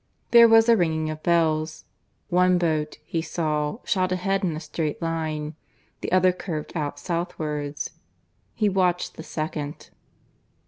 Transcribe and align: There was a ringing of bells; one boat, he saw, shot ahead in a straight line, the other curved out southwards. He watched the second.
There 0.31 0.47
was 0.49 0.67
a 0.67 0.75
ringing 0.75 1.11
of 1.11 1.21
bells; 1.21 1.85
one 2.29 2.57
boat, 2.57 2.97
he 3.05 3.21
saw, 3.21 3.77
shot 3.85 4.11
ahead 4.11 4.43
in 4.43 4.55
a 4.55 4.59
straight 4.59 4.99
line, 4.99 5.53
the 5.99 6.11
other 6.11 6.31
curved 6.31 6.71
out 6.73 6.97
southwards. 6.99 7.91
He 8.55 8.67
watched 8.67 9.15
the 9.15 9.21
second. 9.21 9.91